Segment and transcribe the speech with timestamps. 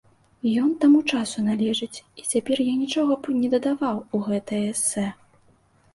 [0.61, 5.05] Ён таму часу належыць, і цяпер я нічога б не дадаваў у гэтае эсэ.